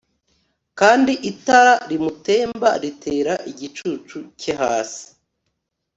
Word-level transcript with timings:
kandi 0.79 1.13
itara 1.31 1.73
rimutemba 1.89 2.69
ritera 2.83 3.33
igicucu 3.51 4.17
cye 4.39 4.53
hasi 4.61 5.05